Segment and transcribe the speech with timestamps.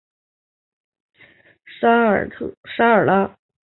[1.79, 3.37] 沙尔拉。